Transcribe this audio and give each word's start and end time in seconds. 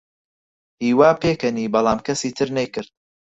هیوا 0.83 1.09
پێکەنی، 1.21 1.71
بەڵام 1.73 1.99
کەسی 2.07 2.29
تر 2.37 2.47
نەیکرد. 2.57 2.89